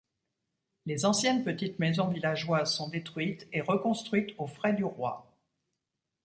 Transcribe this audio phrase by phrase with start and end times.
[0.87, 5.31] Les anciennes petites maisons villageoises sont détruites et reconstruites aux frais du roi.